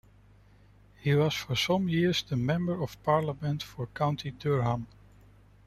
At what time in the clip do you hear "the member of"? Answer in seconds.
2.23-2.97